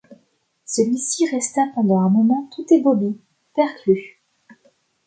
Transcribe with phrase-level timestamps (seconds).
[0.65, 3.19] Celui-ci resta pendant un moment tout ébaubi,
[3.53, 4.19] perclus